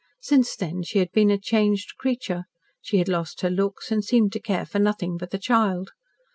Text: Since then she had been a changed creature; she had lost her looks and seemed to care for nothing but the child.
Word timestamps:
Since 0.23 0.55
then 0.55 0.81
she 0.81 0.97
had 0.97 1.11
been 1.11 1.29
a 1.29 1.37
changed 1.37 1.93
creature; 1.99 2.45
she 2.81 2.97
had 2.97 3.07
lost 3.07 3.41
her 3.41 3.51
looks 3.51 3.91
and 3.91 4.03
seemed 4.03 4.33
to 4.33 4.39
care 4.39 4.65
for 4.65 4.79
nothing 4.79 5.15
but 5.15 5.29
the 5.29 5.37
child. 5.37 5.91